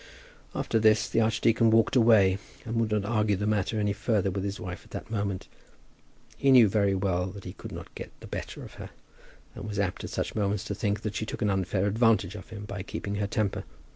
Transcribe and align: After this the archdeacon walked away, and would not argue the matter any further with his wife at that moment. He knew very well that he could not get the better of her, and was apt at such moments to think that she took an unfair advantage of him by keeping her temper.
After 0.55 0.79
this 0.79 1.07
the 1.07 1.21
archdeacon 1.21 1.69
walked 1.69 1.95
away, 1.95 2.39
and 2.65 2.77
would 2.79 2.89
not 2.91 3.05
argue 3.05 3.35
the 3.35 3.45
matter 3.45 3.79
any 3.79 3.93
further 3.93 4.31
with 4.31 4.43
his 4.43 4.59
wife 4.59 4.81
at 4.83 4.89
that 4.89 5.11
moment. 5.11 5.47
He 6.37 6.49
knew 6.49 6.67
very 6.67 6.95
well 6.95 7.27
that 7.27 7.43
he 7.43 7.53
could 7.53 7.71
not 7.71 7.93
get 7.93 8.09
the 8.19 8.25
better 8.25 8.63
of 8.63 8.73
her, 8.81 8.89
and 9.53 9.67
was 9.67 9.77
apt 9.77 10.03
at 10.03 10.09
such 10.09 10.33
moments 10.33 10.63
to 10.63 10.73
think 10.73 11.01
that 11.03 11.13
she 11.13 11.27
took 11.27 11.43
an 11.43 11.51
unfair 11.51 11.85
advantage 11.85 12.33
of 12.33 12.49
him 12.49 12.65
by 12.65 12.81
keeping 12.81 13.13
her 13.17 13.27
temper. 13.27 13.63